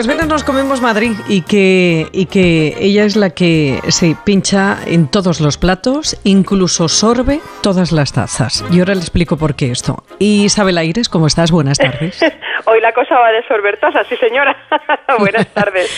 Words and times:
los 0.00 0.06
viernes 0.06 0.28
nos 0.28 0.44
comemos 0.44 0.80
Madrid 0.80 1.12
y 1.28 1.42
que, 1.42 2.06
y 2.12 2.24
que 2.24 2.74
ella 2.80 3.04
es 3.04 3.16
la 3.16 3.28
que 3.28 3.80
se 3.88 4.16
pincha 4.24 4.78
en 4.86 5.10
todos 5.10 5.42
los 5.42 5.58
platos, 5.58 6.18
incluso 6.24 6.88
sorbe 6.88 7.40
todas 7.62 7.92
las 7.92 8.14
tazas. 8.14 8.64
Y 8.72 8.78
ahora 8.78 8.94
le 8.94 9.00
explico 9.00 9.36
por 9.36 9.54
qué 9.54 9.70
esto. 9.70 10.02
Isabel 10.18 10.78
Aires, 10.78 11.10
¿cómo 11.10 11.26
estás? 11.26 11.50
Buenas 11.50 11.76
tardes. 11.76 12.18
Hoy 12.64 12.80
la 12.80 12.94
cosa 12.94 13.14
va 13.18 13.30
de 13.30 13.46
sorber 13.46 13.78
tazas, 13.78 14.06
sí 14.06 14.16
señora. 14.16 14.56
Buenas 15.18 15.46
tardes. 15.52 15.90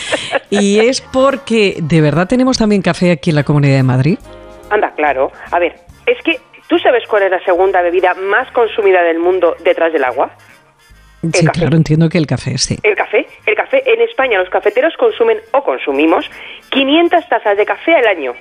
y 0.51 0.81
es 0.81 1.01
porque 1.01 1.77
de 1.81 2.01
verdad 2.01 2.27
tenemos 2.27 2.59
también 2.59 2.83
café 2.83 3.13
aquí 3.13 3.31
en 3.31 3.37
la 3.37 3.45
Comunidad 3.45 3.77
de 3.77 3.85
Madrid. 3.85 4.19
Anda, 4.69 4.91
claro. 4.97 5.31
A 5.53 5.61
ver, 5.61 5.77
es 6.07 6.21
que 6.25 6.41
¿tú 6.67 6.77
sabes 6.81 7.05
cuál 7.07 7.23
es 7.23 7.31
la 7.31 7.45
segunda 7.45 7.81
bebida 7.83 8.15
más 8.15 8.51
consumida 8.51 9.03
del 9.05 9.21
mundo 9.21 9.55
detrás 9.63 9.93
del 9.93 10.03
agua? 10.03 10.33
Sí, 11.33 11.47
claro, 11.47 11.77
entiendo 11.77 12.09
que 12.09 12.19
el 12.19 12.27
café, 12.27 12.59
sí. 12.59 12.79
El 12.83 12.97
café, 12.97 13.27
el 13.47 13.55
café. 13.55 13.83
En 13.87 14.01
España 14.01 14.39
los 14.39 14.51
cafeteros 14.51 14.95
consumen 14.97 15.39
o 15.53 15.63
consumimos 15.63 16.31
500 16.71 17.29
tazas 17.29 17.57
de 17.57 17.65
café 17.65 17.95
al 17.95 18.07
año. 18.07 18.35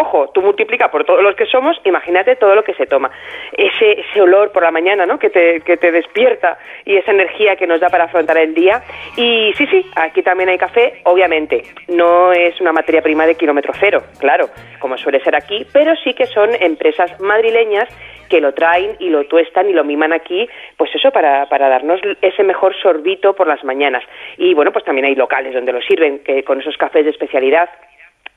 Ojo, 0.00 0.30
tú 0.32 0.42
multiplica 0.42 0.92
por 0.92 1.04
todos 1.04 1.24
los 1.24 1.34
que 1.34 1.44
somos, 1.46 1.76
imagínate 1.84 2.36
todo 2.36 2.54
lo 2.54 2.62
que 2.62 2.72
se 2.74 2.86
toma. 2.86 3.10
Ese, 3.52 4.00
ese 4.00 4.20
olor 4.20 4.52
por 4.52 4.62
la 4.62 4.70
mañana, 4.70 5.06
¿no? 5.06 5.18
Que 5.18 5.28
te, 5.28 5.60
que 5.62 5.76
te 5.76 5.90
despierta 5.90 6.56
y 6.84 6.96
esa 6.96 7.10
energía 7.10 7.56
que 7.56 7.66
nos 7.66 7.80
da 7.80 7.88
para 7.88 8.04
afrontar 8.04 8.38
el 8.38 8.54
día. 8.54 8.80
Y 9.16 9.52
sí, 9.58 9.66
sí, 9.66 9.84
aquí 9.96 10.22
también 10.22 10.50
hay 10.50 10.58
café, 10.58 11.00
obviamente. 11.02 11.64
No 11.88 12.32
es 12.32 12.60
una 12.60 12.72
materia 12.72 13.02
prima 13.02 13.26
de 13.26 13.34
kilómetro 13.34 13.72
cero, 13.80 14.04
claro, 14.20 14.50
como 14.78 14.96
suele 14.96 15.18
ser 15.18 15.34
aquí, 15.34 15.66
pero 15.72 15.96
sí 15.96 16.14
que 16.14 16.26
son 16.26 16.50
empresas 16.60 17.18
madrileñas 17.18 17.88
que 18.28 18.40
lo 18.40 18.52
traen 18.54 18.96
y 18.98 19.10
lo 19.10 19.24
tuestan 19.26 19.68
y 19.68 19.72
lo 19.72 19.84
miman 19.84 20.12
aquí, 20.12 20.48
pues 20.76 20.94
eso, 20.94 21.10
para, 21.10 21.48
para 21.48 21.68
darnos 21.68 22.00
ese 22.22 22.42
mejor 22.42 22.74
sorbito 22.80 23.34
por 23.34 23.46
las 23.46 23.62
mañanas. 23.64 24.04
Y 24.36 24.54
bueno, 24.54 24.72
pues 24.72 24.84
también 24.84 25.06
hay 25.06 25.14
locales 25.14 25.54
donde 25.54 25.72
lo 25.72 25.80
sirven, 25.82 26.20
que 26.20 26.44
con 26.44 26.60
esos 26.60 26.76
cafés 26.76 27.04
de 27.04 27.10
especialidad 27.10 27.68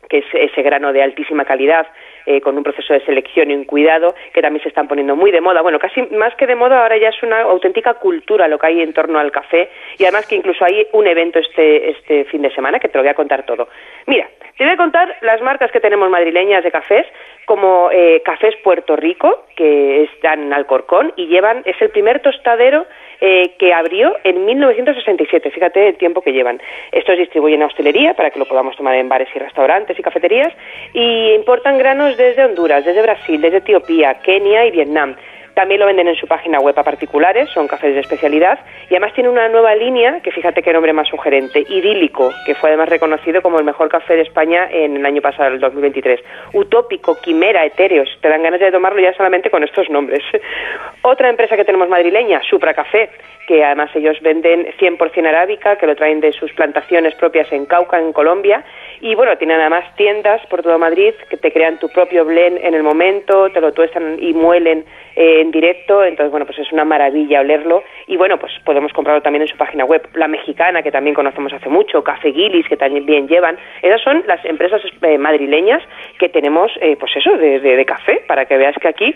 que 0.10 0.18
es 0.18 0.26
ese 0.34 0.62
grano 0.62 0.92
de 0.92 1.02
altísima 1.02 1.46
calidad, 1.46 1.88
eh, 2.26 2.42
con 2.42 2.58
un 2.58 2.64
proceso 2.64 2.94
de 2.94 3.04
selección 3.06 3.52
y 3.52 3.56
un 3.56 3.66
cuidado 3.66 4.14
que 4.34 4.42
también 4.42 4.64
se 4.64 4.70
están 4.70 4.88
poniendo 4.88 5.16
muy 5.16 5.32
de 5.32 5.42
moda. 5.42 5.62
Bueno, 5.62 5.80
casi 5.80 6.02
más 6.16 6.36
que 6.36 6.48
de 6.48 6.56
moda, 6.56 6.82
ahora 6.82 6.98
ya 6.98 7.10
es 7.10 7.24
una 7.24 7.42
auténtica 7.42 7.96
cultura 7.96 8.48
lo 8.48 8.60
que 8.60 8.68
hay 8.68 8.82
en 8.82 8.94
torno 8.94 9.20
al 9.20 9.32
café 9.32 9.70
y 9.98 10.04
además 10.04 10.28
que 10.28 10.36
incluso 10.36 10.64
hay 10.66 10.88
un 10.94 11.08
evento 11.08 11.40
este, 11.40 11.90
este 11.90 12.26
fin 12.26 12.42
de 12.42 12.54
semana 12.54 12.80
que 12.80 12.90
te 12.90 12.98
lo 12.98 13.04
voy 13.04 13.10
a 13.12 13.16
contar 13.16 13.46
todo. 13.46 13.68
Mira, 14.08 14.28
te 14.58 14.64
voy 14.64 14.74
a 14.74 14.78
contar 14.78 15.18
las 15.22 15.42
marcas 15.42 15.72
que 15.72 15.80
tenemos 15.80 16.10
madrileñas 16.10 16.64
de 16.64 16.72
cafés, 16.72 17.08
como 17.46 17.90
eh, 17.92 18.22
Cafés 18.24 18.56
Puerto 18.64 18.96
Rico, 18.96 19.46
que 19.56 20.04
están 20.04 20.44
en 20.44 20.54
Alcorcón 20.54 21.14
y 21.16 21.28
llevan, 21.28 21.64
es 21.66 21.82
el 21.82 21.90
primer 21.90 22.20
tostadero 22.22 22.86
eh, 23.20 23.56
que 23.58 23.74
abrió 23.74 24.16
en 24.24 24.46
1967. 24.46 25.52
Fíjate 25.52 25.90
el 25.90 25.98
tiempo 25.98 26.22
que 26.22 26.32
llevan. 26.32 26.62
Estos 26.92 27.18
distribuyen 27.18 27.62
a 27.62 27.68
hostelería 27.68 28.14
para 28.14 28.32
que 28.32 28.40
lo 28.40 28.46
podamos 28.46 28.76
tomar 28.76 28.96
en 28.96 29.10
bares 29.10 29.30
y 29.36 29.40
restaurantes 29.40 29.98
y 29.98 30.02
cafeterías 30.02 30.54
y 30.94 31.34
importan 31.34 31.78
granos 31.78 32.11
desde 32.18 32.46
Honduras, 32.46 32.86
desde 32.86 33.02
Brasil, 33.02 33.42
desde 33.42 33.58
Etiopía, 33.58 34.16
Kenia 34.16 34.66
y 34.66 34.72
Vietnam. 34.72 35.16
También 35.54 35.80
lo 35.80 35.86
venden 35.86 36.08
en 36.08 36.16
su 36.16 36.28
página 36.28 36.60
web 36.60 36.78
a 36.78 36.84
particulares, 36.84 37.50
son 37.50 37.68
cafés 37.68 37.94
de 37.94 38.00
especialidad 38.00 38.60
y 38.90 38.96
además 38.96 39.14
tiene 39.14 39.30
una 39.30 39.50
nueva 39.50 39.76
línea 39.76 40.22
que 40.22 40.32
fíjate 40.32 40.62
qué 40.62 40.72
nombre 40.74 40.94
más 40.94 41.08
sugerente, 41.08 41.60
Idílico, 41.68 42.32
que 42.46 42.56
fue 42.56 42.70
además 42.70 42.90
reconocido 42.90 43.42
como 43.42 43.60
el 43.60 43.66
mejor 43.66 43.90
café 43.90 44.16
de 44.16 44.22
España 44.22 44.70
en 44.72 44.98
el 44.98 45.06
año 45.06 45.22
pasado, 45.22 45.54
el 45.54 45.60
2023. 45.60 46.20
Utópico, 46.54 47.20
Quimera, 47.22 47.66
Etéreos, 47.66 48.10
te 48.22 48.30
dan 48.30 48.44
ganas 48.44 48.60
de 48.60 48.72
tomarlo 48.72 49.02
ya 49.02 49.14
solamente 49.14 49.50
con 49.50 49.64
estos 49.64 49.90
nombres. 49.90 50.24
Otra 51.02 51.30
empresa 51.30 51.56
que 51.56 51.66
tenemos 51.66 51.90
madrileña, 51.90 52.42
Supra 52.50 52.74
Café, 52.74 53.10
que 53.48 53.64
además 53.64 53.90
ellos 53.96 54.18
venden 54.22 54.68
100% 54.80 55.28
arábica, 55.28 55.76
que 55.76 55.88
lo 55.88 55.96
traen 55.96 56.22
de 56.22 56.32
sus 56.32 56.54
plantaciones 56.54 57.16
propias 57.16 57.52
en 57.52 57.66
Cauca, 57.66 58.00
en 58.00 58.14
Colombia, 58.14 58.64
y 59.02 59.16
bueno, 59.16 59.38
tienen 59.38 59.60
además 59.60 59.84
tiendas 59.96 60.46
por 60.48 60.62
todo 60.62 60.78
Madrid 60.78 61.14
que 61.30 61.38
te 61.38 61.52
crean 61.52 61.80
tu 61.80 61.90
propio 61.90 62.24
blend 62.24 62.60
en 62.64 62.74
el 62.74 62.84
momento, 62.84 63.50
te 63.50 63.60
lo 63.60 63.74
tuestan 63.74 64.18
y 64.20 64.34
muelen 64.34 64.86
eh, 65.16 65.41
en 65.42 65.52
directo, 65.52 66.04
entonces 66.04 66.32
bueno, 66.32 66.46
pues 66.46 66.60
es 66.60 66.72
una 66.72 66.86
maravilla 66.86 67.42
olerlo 67.42 67.84
y 68.08 68.18
bueno, 68.18 68.38
pues 68.38 68.54
podemos 68.64 68.94
comprarlo 68.94 69.22
también 69.22 69.42
en 69.42 69.48
su 69.48 69.58
página 69.58 69.86
web, 69.86 70.08
la 70.14 70.28
mexicana 70.28 70.82
que 70.82 70.92
también 70.92 71.16
conocemos 71.16 71.54
hace 71.54 71.70
mucho, 71.70 72.04
Café 72.04 72.32
Guilis 72.32 72.68
que 72.68 72.78
también 72.78 73.28
llevan, 73.28 73.58
esas 73.82 74.02
son 74.02 74.24
las 74.28 74.44
empresas 74.46 74.82
eh, 75.02 75.18
madrileñas 75.18 75.82
que 76.20 76.30
tenemos, 76.30 76.72
eh, 76.82 76.96
pues 77.00 77.12
eso, 77.16 77.38
de, 77.38 77.60
de 77.60 77.86
café, 77.86 78.24
para 78.28 78.46
que 78.46 78.58
veas 78.58 78.76
que 78.80 78.88
aquí 78.88 79.16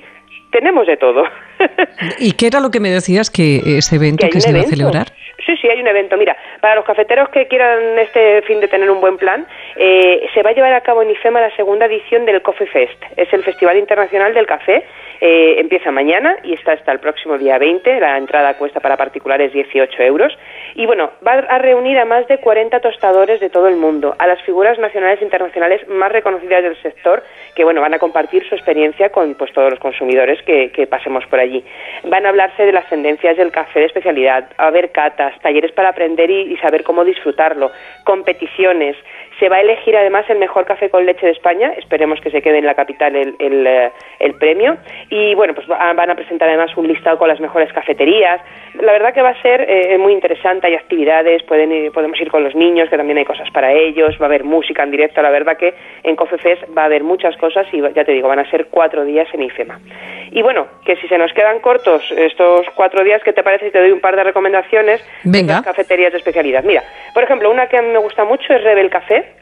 tenemos 0.52 0.88
de 0.88 0.97
todo. 0.97 1.24
¿Y 2.19 2.31
qué 2.34 2.47
era 2.47 2.59
lo 2.59 2.72
que 2.72 2.80
me 2.80 2.90
decías 2.90 3.30
que 3.30 3.78
ese 3.78 3.96
evento 3.97 4.28
que, 4.31 4.40
se 4.40 4.52
iba 4.52 4.59
a 4.59 4.64
celebrar? 4.64 5.08
Sí, 5.46 5.56
sí, 5.58 5.70
hay 5.70 5.80
un 5.80 5.88
evento. 5.88 6.18
Mira, 6.18 6.36
para 6.60 6.76
los 6.76 6.86
cafeteros 6.86 7.30
que 7.30 7.48
quieran 7.48 8.00
este 8.00 8.42
fin 8.44 8.60
de 8.60 8.68
tener 8.68 8.90
un 8.90 9.00
buen 9.00 9.18
plan, 9.18 9.46
eh, 9.76 10.28
se 10.34 10.42
va 10.42 10.50
a 10.50 10.54
llevar 10.54 10.74
a 10.74 10.82
cabo 10.82 11.04
en 11.04 11.12
IFEMA 11.12 11.40
la 11.40 11.56
segunda 11.56 11.86
edición 11.86 12.26
del 12.26 12.42
Coffee 12.42 12.68
Fest. 12.68 13.04
Es 13.16 13.32
el 13.32 13.44
Festival 13.44 13.78
Internacional 13.78 14.34
del 14.34 14.48
Café. 14.48 14.84
Eh, 15.22 15.56
empieza 15.60 15.92
mañana 15.92 16.36
y 16.44 16.54
está 16.54 16.74
hasta 16.74 16.92
el 16.92 17.00
próximo 17.00 17.38
día 17.38 17.58
20. 17.60 18.00
La 18.00 18.18
entrada 18.18 18.56
cuesta 18.56 18.80
para 18.80 18.98
particulares 18.98 19.54
18 19.54 20.02
euros. 20.04 20.36
Y 20.78 20.86
bueno, 20.86 21.12
va 21.25 21.34
a 21.34 21.58
reunir 21.58 21.97
a 21.97 22.03
más 22.03 22.28
de 22.28 22.38
40 22.40 22.81
tostadores 22.81 23.40
de 23.40 23.50
todo 23.50 23.69
el 23.69 23.78
mundo, 23.78 24.13
a 24.19 24.28
las 24.28 24.41
figuras 24.41 24.78
nacionales 24.78 25.22
e 25.22 25.24
internacionales 25.24 25.88
más 25.88 26.12
reconocidas 26.12 26.63
del 26.63 26.75
sector, 26.81 27.24
que 27.56 27.63
bueno, 27.63 27.80
van 27.80 27.94
a 27.94 28.00
compartir 28.00 28.46
su 28.50 28.56
experiencia 28.56 29.09
con 29.09 29.35
pues 29.35 29.53
todos 29.53 29.69
los 29.69 29.80
consumidores 29.80 30.41
que, 30.44 30.74
que 30.74 30.85
pasemos 30.85 31.25
por 31.28 31.40
allí. 31.40 31.64
Van 32.03 32.25
a 32.25 32.30
hablarse 32.30 32.66
de 32.66 32.74
las 32.74 32.90
tendencias 32.90 33.38
del 33.38 33.53
café 33.53 33.80
de 33.80 33.85
especialidad, 33.85 34.50
a 34.58 34.69
ver 34.69 34.91
catas, 34.91 35.40
talleres 35.41 35.72
para 35.72 35.90
aprender 35.90 36.30
y, 36.30 36.58
saber 36.58 36.84
cómo 36.84 37.06
disfrutarlo, 37.06 37.72
competiciones. 38.03 38.97
Se 39.40 39.50
va 39.50 39.57
a 39.57 39.62
elegir 39.62 39.97
además 39.97 40.25
el 40.29 40.38
mejor 40.38 40.66
café 40.66 40.90
con 40.90 41.06
leche 41.06 41.25
de 41.25 41.34
España, 41.34 41.73
esperemos 41.78 42.22
que 42.22 42.31
se 42.31 42.41
quede 42.41 42.59
en 42.59 42.66
la 42.66 42.75
capital 42.75 43.16
el, 43.16 43.35
el, 43.40 43.68
eh, 43.68 43.91
premio. 44.40 44.78
Y 45.09 45.35
bueno, 45.35 45.53
pues 45.53 45.68
van 45.68 46.09
a 46.09 46.16
presentar 46.16 46.47
además 46.47 46.75
un 46.78 46.88
listado 46.88 47.18
con 47.18 47.28
las 47.28 47.40
mejores 47.40 47.72
cafeterías. 47.73 48.41
La 48.79 48.91
verdad 48.91 49.13
que 49.13 49.22
va 49.22 49.29
a 49.29 49.41
ser 49.41 49.66
eh, 49.68 49.97
muy 49.97 50.13
interesante, 50.13 50.68
hay 50.68 50.75
actividades, 50.75 51.44
pueden 51.44 51.91
podemos 51.91 52.19
ir 52.22 52.29
con 52.29 52.44
los 52.44 52.56
niños, 52.56 52.90
que 52.90 52.97
también 52.97 53.18
hay 53.18 53.25
cosas 53.25 53.50
para 53.51 53.73
ellos, 53.73 54.16
va 54.19 54.25
a 54.25 54.28
haber 54.28 54.44
música 54.44 54.84
en 54.84 54.91
directo, 54.91 55.22
la 55.22 55.29
verdad 55.29 55.57
que 55.57 55.73
en 56.03 56.16
Coffee 56.16 56.35
va 56.78 56.84
a 56.84 56.85
haber 56.85 57.03
muchas 57.03 57.35
cosas 57.38 57.66
y 57.72 57.81
ya 57.81 58.03
te 58.03 58.12
digo, 58.12 58.28
van 58.28 58.40
a 58.40 58.50
ser 58.50 58.67
cuatro 58.67 59.03
días 59.03 59.28
en 59.34 59.44
IFEMA. 59.44 59.79
Y 60.31 60.41
bueno, 60.41 60.67
que 60.85 60.96
si 60.97 61.07
se 61.07 61.17
nos 61.17 61.31
quedan 61.34 61.59
cortos 61.59 62.03
estos 62.12 62.67
cuatro 62.75 63.03
días, 63.03 63.22
¿qué 63.23 63.34
te 63.34 63.44
parece 63.44 63.66
si 63.66 63.72
te 63.72 63.79
doy 63.79 63.91
un 63.91 64.02
par 64.02 64.16
de 64.16 64.23
recomendaciones 64.23 65.06
Venga. 65.23 65.57
de 65.57 65.63
cafeterías 65.63 66.12
de 66.12 66.17
especialidad? 66.17 66.63
Mira, 66.63 66.84
por 67.13 67.23
ejemplo, 67.23 67.50
una 67.50 67.67
que 67.67 67.78
a 67.78 67.81
mí 67.81 67.90
me 67.90 68.00
gusta 68.00 68.25
mucho 68.25 68.53
es 68.53 68.63
Rebel 68.63 68.90
Café, 68.90 69.34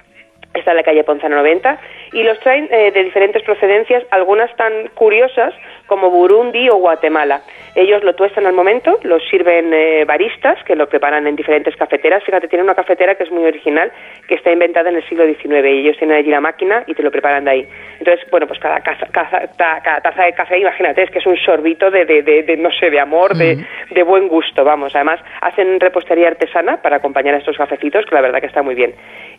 está 0.53 0.71
en 0.71 0.77
la 0.77 0.83
calle 0.83 1.03
Ponzano 1.03 1.35
90, 1.37 1.79
y 2.13 2.23
los 2.23 2.39
traen 2.39 2.67
eh, 2.71 2.91
de 2.91 3.03
diferentes 3.03 3.41
procedencias, 3.43 4.03
algunas 4.11 4.55
tan 4.55 4.87
curiosas 4.93 5.53
como 5.87 6.09
Burundi 6.09 6.69
o 6.69 6.75
Guatemala. 6.77 7.41
Ellos 7.75 8.03
lo 8.03 8.13
tuestan 8.15 8.45
al 8.45 8.53
momento, 8.53 8.99
lo 9.03 9.19
sirven 9.19 9.73
eh, 9.73 10.05
baristas 10.05 10.63
que 10.63 10.75
lo 10.75 10.87
preparan 10.87 11.27
en 11.27 11.35
diferentes 11.35 11.75
cafeteras. 11.75 12.23
Fíjate, 12.23 12.47
tiene 12.47 12.63
una 12.63 12.75
cafetera 12.75 13.15
que 13.15 13.23
es 13.23 13.31
muy 13.31 13.45
original, 13.45 13.91
que 14.27 14.35
está 14.35 14.51
inventada 14.51 14.89
en 14.89 14.97
el 14.97 15.09
siglo 15.09 15.25
XIX 15.25 15.65
y 15.65 15.79
ellos 15.79 15.97
tienen 15.97 16.17
allí 16.17 16.29
la 16.29 16.41
máquina 16.41 16.83
y 16.87 16.93
te 16.93 17.03
lo 17.03 17.11
preparan 17.11 17.45
de 17.45 17.51
ahí. 17.51 17.67
Entonces, 18.03 18.29
bueno, 18.29 18.47
pues 18.47 18.59
cada, 18.59 18.81
taza 18.81 20.23
de 20.25 20.33
café, 20.33 20.59
imagínate, 20.59 21.03
es 21.03 21.09
que 21.09 21.19
es 21.19 21.25
un 21.25 21.37
sorbito 21.37 21.89
de, 21.89 22.03
de, 22.03 22.57
no 22.57 22.69
sé, 22.69 22.89
de 22.89 22.99
amor, 22.99 23.33
de, 23.33 23.65
de 23.91 24.03
buen 24.03 24.27
gusto, 24.27 24.65
vamos. 24.65 24.93
Además, 24.93 25.21
hacen 25.39 25.79
repostería 25.79 26.27
artesana 26.27 26.81
para 26.81 26.97
acompañar 26.97 27.33
a 27.33 27.37
estos 27.37 27.55
cafecitos, 27.55 28.05
que 28.05 28.13
la 28.13 28.19
verdad 28.19 28.41
que 28.41 28.47
está 28.47 28.61
muy 28.61 28.75
bien. 28.75 28.93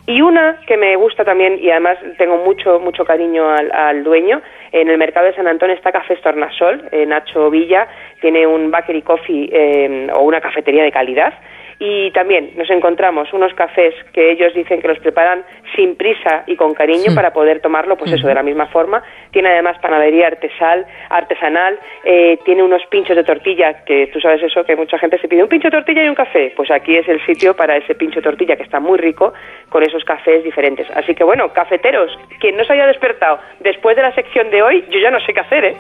Y 0.06 0.22
una 0.22 0.60
que 0.66 0.78
me 0.78 0.96
gusta 0.96 1.26
también, 1.26 1.58
y 1.60 1.70
además 1.70 1.98
tengo 2.16 2.38
mucho, 2.38 2.80
mucho 2.80 3.04
cariño 3.04 3.50
al, 3.50 4.02
dueño, 4.02 4.40
en 4.72 4.88
el 4.88 4.96
mercado 4.96 5.26
de 5.26 5.34
San 5.34 5.46
Antonio 5.46 5.76
está 5.76 5.92
Café 5.92 6.16
Tornasol, 6.16 6.88
eh, 6.90 7.04
Nacho 7.04 7.50
Villa, 7.50 7.86
tiene 8.22 8.46
un 8.46 8.70
bakery 8.70 9.02
coffee 9.02 9.50
eh, 9.52 10.08
o 10.14 10.22
una 10.22 10.40
cafetería 10.40 10.84
de 10.84 10.92
calidad 10.92 11.34
y 11.78 12.10
también 12.12 12.52
nos 12.56 12.70
encontramos 12.70 13.32
unos 13.32 13.52
cafés 13.54 13.94
que 14.12 14.32
ellos 14.32 14.54
dicen 14.54 14.80
que 14.80 14.88
los 14.88 14.98
preparan 14.98 15.44
sin 15.74 15.96
prisa 15.96 16.44
y 16.46 16.56
con 16.56 16.74
cariño 16.74 17.14
para 17.14 17.32
poder 17.32 17.60
tomarlo, 17.60 17.96
pues 17.96 18.12
eso, 18.12 18.26
de 18.26 18.34
la 18.34 18.42
misma 18.42 18.66
forma. 18.66 19.02
Tiene 19.30 19.50
además 19.50 19.78
panadería 19.78 20.28
artesal, 20.28 20.86
artesanal, 21.10 21.78
eh, 22.04 22.38
tiene 22.44 22.62
unos 22.62 22.82
pinchos 22.90 23.16
de 23.16 23.24
tortilla, 23.24 23.84
que 23.84 24.08
tú 24.12 24.20
sabes 24.20 24.42
eso, 24.42 24.64
que 24.64 24.76
mucha 24.76 24.98
gente 24.98 25.18
se 25.18 25.28
pide 25.28 25.42
un 25.42 25.48
pincho 25.48 25.68
de 25.68 25.76
tortilla 25.76 26.04
y 26.04 26.08
un 26.08 26.14
café. 26.14 26.52
Pues 26.56 26.70
aquí 26.70 26.96
es 26.96 27.08
el 27.08 27.24
sitio 27.26 27.54
para 27.54 27.76
ese 27.76 27.94
pincho 27.94 28.16
de 28.16 28.22
tortilla 28.22 28.56
que 28.56 28.62
está 28.62 28.80
muy 28.80 28.98
rico 28.98 29.32
con 29.68 29.82
esos 29.82 30.04
cafés 30.04 30.44
diferentes. 30.44 30.86
Así 30.94 31.14
que 31.14 31.24
bueno, 31.24 31.52
cafeteros, 31.52 32.16
quien 32.40 32.56
no 32.56 32.64
se 32.64 32.72
haya 32.72 32.86
despertado 32.86 33.38
después 33.60 33.96
de 33.96 34.02
la 34.02 34.14
sección 34.14 34.50
de 34.50 34.62
hoy, 34.62 34.84
yo 34.90 35.00
ya 35.00 35.10
no 35.10 35.20
sé 35.20 35.32
qué 35.32 35.40
hacer, 35.40 35.64
¿eh? 35.64 35.76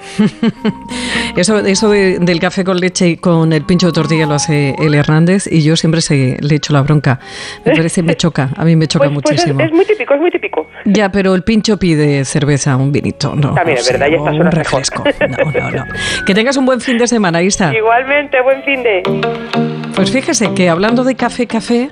eso 1.36 1.58
eso 1.58 1.90
del 1.90 2.40
café 2.40 2.64
con 2.64 2.78
leche 2.78 3.08
y 3.08 3.16
con 3.16 3.52
el 3.52 3.64
pincho 3.64 3.86
de 3.88 3.92
tortilla 3.92 4.26
lo 4.26 4.34
hace 4.34 4.74
el 4.78 4.94
Hernández 4.94 5.46
y 5.50 5.62
yo 5.62 5.76
siempre 5.84 6.00
se, 6.00 6.38
le 6.40 6.54
echo 6.54 6.72
la 6.72 6.80
bronca. 6.80 7.20
Me 7.62 7.76
parece, 7.76 8.02
me 8.02 8.16
choca, 8.16 8.48
a 8.56 8.64
mí 8.64 8.74
me 8.74 8.86
choca 8.86 9.10
pues, 9.10 9.20
pues 9.22 9.32
muchísimo. 9.32 9.60
es, 9.60 9.70
muy 9.70 9.84
típico, 9.84 10.14
es 10.14 10.20
muy 10.20 10.30
típico. 10.30 10.66
Ya, 10.86 11.12
pero 11.12 11.34
el 11.34 11.42
pincho 11.42 11.78
pide 11.78 12.24
cerveza, 12.24 12.74
un 12.76 12.90
vinito, 12.90 13.34
no. 13.36 13.52
También 13.52 13.76
es 13.76 13.92
verdad, 13.92 14.08
ya 14.08 14.16
está 14.16 14.30
Un 14.30 14.50
refresco. 14.50 15.04
No, 15.28 15.50
no, 15.52 15.70
no. 15.70 15.84
Que 16.24 16.34
tengas 16.34 16.56
un 16.56 16.64
buen 16.64 16.80
fin 16.80 16.96
de 16.96 17.06
semana, 17.06 17.42
Isa. 17.42 17.74
Igualmente, 17.74 18.40
buen 18.40 18.62
fin 18.62 18.82
de. 18.82 19.83
Pues 19.94 20.10
fíjese 20.10 20.54
que 20.54 20.68
hablando 20.68 21.04
de 21.04 21.14
café, 21.14 21.46
café, 21.46 21.90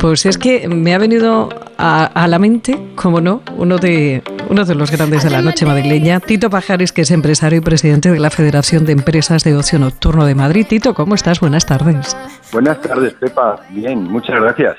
pues 0.00 0.26
es 0.26 0.36
que 0.36 0.68
me 0.68 0.94
ha 0.94 0.98
venido 0.98 1.48
a, 1.78 2.26
la 2.28 2.38
mente, 2.38 2.78
como 2.94 3.22
no, 3.22 3.42
uno 3.56 3.78
de, 3.78 4.22
uno 4.50 4.64
de 4.66 4.74
los 4.74 4.90
grandes 4.90 5.24
de 5.24 5.30
la 5.30 5.40
noche 5.40 5.64
madrileña, 5.64 6.20
Tito 6.20 6.50
Pajares, 6.50 6.92
que 6.92 7.02
es 7.02 7.10
empresario 7.10 7.58
y 7.58 7.62
presidente 7.62 8.10
de 8.10 8.20
la 8.20 8.28
Federación 8.28 8.84
de 8.84 8.92
Empresas 8.92 9.44
de 9.44 9.56
Ocio 9.56 9.78
Nocturno 9.78 10.26
de 10.26 10.34
Madrid. 10.34 10.66
Tito, 10.68 10.92
¿cómo 10.92 11.14
estás? 11.14 11.40
Buenas 11.40 11.64
tardes. 11.64 12.14
Buenas 12.52 12.80
tardes, 12.82 13.14
Pepa. 13.14 13.60
Bien, 13.70 14.02
muchas 14.04 14.38
gracias. 14.38 14.76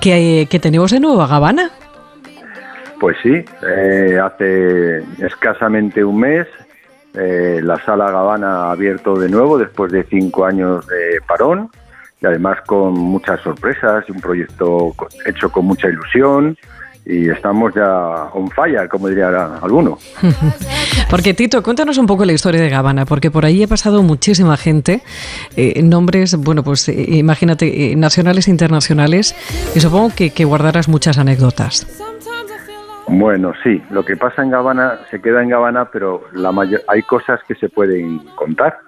¿Qué, 0.00 0.46
tenemos 0.60 0.90
de 0.90 1.00
nuevo 1.00 1.22
a 1.22 1.26
Gabana? 1.26 1.70
Pues 3.00 3.16
sí, 3.22 3.42
eh, 3.66 4.18
hace 4.22 4.98
escasamente 5.24 6.04
un 6.04 6.20
mes 6.20 6.46
eh, 7.14 7.60
la 7.62 7.76
sala 7.84 8.10
Gabana 8.10 8.64
ha 8.64 8.72
abierto 8.72 9.18
de 9.18 9.28
nuevo 9.28 9.58
después 9.58 9.90
de 9.92 10.04
cinco 10.04 10.44
años 10.44 10.86
de 10.86 11.20
parón 11.26 11.70
y 12.20 12.26
además 12.26 12.58
con 12.66 12.94
muchas 12.94 13.40
sorpresas, 13.40 14.08
un 14.10 14.20
proyecto 14.20 14.94
hecho 15.26 15.50
con 15.50 15.64
mucha 15.64 15.88
ilusión 15.88 16.56
y 17.06 17.28
estamos 17.30 17.74
ya 17.74 18.28
on 18.34 18.50
fire, 18.50 18.88
como 18.88 19.08
diría 19.08 19.28
alguno. 19.62 19.98
porque 21.10 21.34
Tito, 21.34 21.62
cuéntanos 21.62 21.98
un 21.98 22.06
poco 22.06 22.24
la 22.24 22.32
historia 22.32 22.60
de 22.60 22.68
Gabana, 22.68 23.06
porque 23.06 23.30
por 23.30 23.44
ahí 23.44 23.62
ha 23.62 23.68
pasado 23.68 24.02
muchísima 24.02 24.56
gente, 24.56 25.02
eh, 25.56 25.82
nombres, 25.82 26.36
bueno, 26.36 26.62
pues 26.62 26.88
eh, 26.88 27.06
imagínate, 27.08 27.96
nacionales 27.96 28.48
e 28.48 28.50
internacionales, 28.50 29.34
y 29.74 29.80
supongo 29.80 30.12
que, 30.14 30.30
que 30.30 30.44
guardarás 30.44 30.88
muchas 30.88 31.18
anécdotas. 31.18 31.86
Bueno, 33.12 33.52
sí, 33.64 33.82
lo 33.90 34.04
que 34.04 34.16
pasa 34.16 34.42
en 34.42 34.50
Gabana 34.50 35.00
se 35.10 35.20
queda 35.20 35.42
en 35.42 35.48
Gabana, 35.48 35.86
pero 35.86 36.22
la 36.32 36.52
mayor, 36.52 36.82
hay 36.86 37.02
cosas 37.02 37.40
que 37.48 37.56
se 37.56 37.68
pueden 37.68 38.20
contar. 38.36 38.78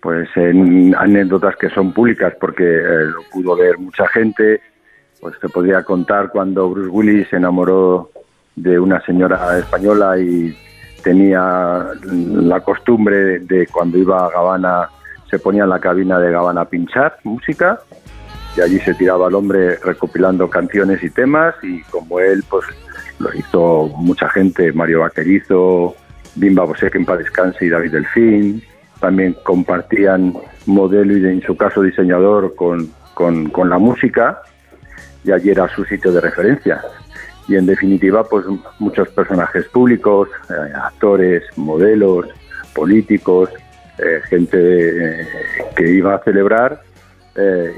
Pues 0.00 0.28
en 0.36 0.94
anécdotas 0.96 1.54
que 1.56 1.68
son 1.68 1.92
públicas 1.92 2.32
porque 2.40 2.64
eh, 2.64 3.04
lo 3.04 3.22
pudo 3.30 3.54
ver 3.54 3.76
mucha 3.78 4.06
gente, 4.08 4.62
pues 5.20 5.34
se 5.40 5.48
podría 5.50 5.82
contar 5.82 6.30
cuando 6.30 6.70
Bruce 6.70 6.88
Willis 6.88 7.28
se 7.28 7.36
enamoró 7.36 8.10
de 8.56 8.78
una 8.78 9.00
señora 9.02 9.58
española 9.58 10.18
y 10.18 10.56
tenía 11.02 11.88
la 12.10 12.60
costumbre 12.60 13.40
de, 13.40 13.66
cuando 13.66 13.98
iba 13.98 14.24
a 14.24 14.30
Gabana 14.30 14.88
se 15.28 15.38
ponía 15.38 15.64
en 15.64 15.70
la 15.70 15.80
cabina 15.80 16.18
de 16.18 16.30
Gabana 16.30 16.62
a 16.62 16.68
pinchar 16.68 17.18
música 17.24 17.78
y 18.56 18.62
allí 18.62 18.78
se 18.80 18.94
tiraba 18.94 19.28
el 19.28 19.34
hombre 19.34 19.76
recopilando 19.84 20.48
canciones 20.48 21.02
y 21.02 21.10
temas 21.10 21.54
y 21.62 21.82
como 21.82 22.20
él 22.20 22.42
pues 22.48 22.64
lo 23.18 23.34
hizo 23.34 23.88
mucha 23.96 24.28
gente, 24.28 24.72
Mario 24.72 25.00
Vaquerizo, 25.00 25.94
Bimba 26.34 26.64
Bosé, 26.64 26.90
en 26.92 27.04
paz 27.04 27.18
descanse, 27.18 27.66
y 27.66 27.68
David 27.68 27.92
Delfín. 27.92 28.62
También 29.00 29.36
compartían 29.44 30.34
modelo 30.66 31.16
y, 31.16 31.24
en 31.24 31.42
su 31.42 31.56
caso, 31.56 31.82
diseñador 31.82 32.54
con, 32.54 32.90
con, 33.14 33.68
la 33.68 33.78
música, 33.78 34.42
y 35.24 35.32
allí 35.32 35.50
era 35.50 35.68
su 35.68 35.84
sitio 35.84 36.12
de 36.12 36.20
referencia. 36.20 36.80
Y 37.48 37.56
en 37.56 37.66
definitiva, 37.66 38.24
pues 38.24 38.44
muchos 38.78 39.08
personajes 39.08 39.66
públicos, 39.68 40.28
eh, 40.50 40.72
actores, 40.74 41.42
modelos, 41.56 42.26
políticos, 42.74 43.50
eh, 43.98 44.20
gente 44.28 45.20
eh, 45.20 45.26
que 45.74 45.90
iba 45.90 46.14
a 46.14 46.22
celebrar 46.22 46.82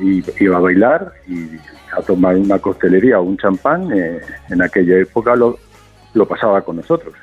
y 0.02 0.24
iba 0.40 0.56
a 0.56 0.60
bailar 0.60 1.12
y 1.28 1.48
a 1.96 2.02
tomar 2.02 2.36
una 2.36 2.58
costelería 2.58 3.20
o 3.20 3.22
un 3.22 3.36
champán, 3.36 3.90
eh, 3.92 4.20
en 4.48 4.62
aquella 4.62 4.98
época 4.98 5.34
lo, 5.36 5.58
lo 6.14 6.26
pasaba 6.26 6.62
con 6.62 6.76
nosotros. 6.76 7.14